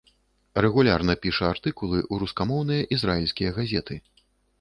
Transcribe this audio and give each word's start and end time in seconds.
Рэгулярна 0.65 1.13
піша 1.25 1.43
артыкулы 1.55 1.99
ў 2.01 2.15
рускамоўныя 2.23 2.87
ізраільскія 2.97 3.53
газеты. 3.59 4.01